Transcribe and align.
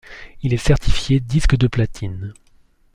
Il 0.41 0.51
est 0.51 0.57
certifié 0.57 1.19
disque 1.19 1.55
de 1.55 1.67
platine. 1.67 2.33